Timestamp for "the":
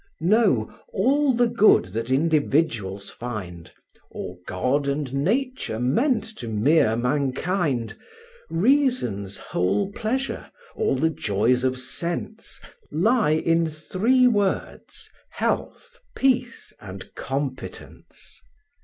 1.35-1.45, 10.95-11.11